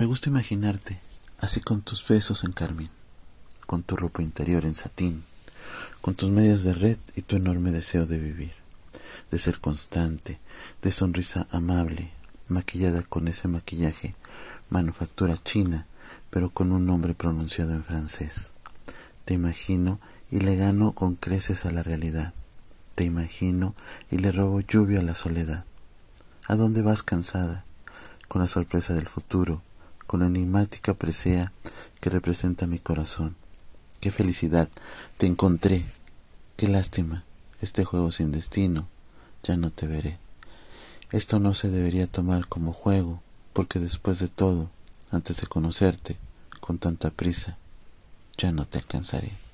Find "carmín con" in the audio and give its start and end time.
2.52-3.82